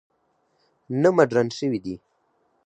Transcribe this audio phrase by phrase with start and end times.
[1.01, 1.95] نه مډرن شوي دي.